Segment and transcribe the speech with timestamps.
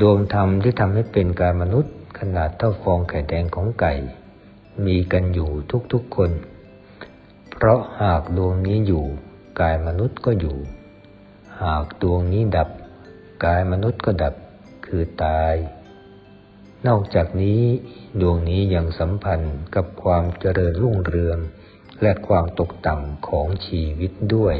[0.00, 3.92] ดวงธรรมที่ทำให้เป็นกายมนุษย์ ขนาดเท่าฟองไข่แดงของไก่
[4.84, 5.50] มีกันอยู่
[5.92, 6.30] ทุกๆคน
[7.52, 9.04] เพราะหากดวงนี้อยู่
[9.60, 10.56] กายมนุษย์ก็อยู่
[11.62, 12.68] หากดวงนี้ดับ
[13.44, 14.34] กายมนุษย์ก็ดับ
[14.86, 15.54] คือตาย
[16.86, 17.62] นอกจากนี้
[18.20, 21.38] ดวงนี้ยังสัมพันธ์กับความเจริญรุ่งเรือง
[22.02, 24.56] และความตกต่ำของชีวิตด้วย